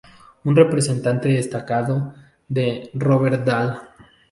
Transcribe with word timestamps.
Un 0.45 0.55
representante 0.55 1.29
destacado 1.29 2.15
es 2.55 2.89
Robert 2.95 3.43
Dahl. 3.45 3.81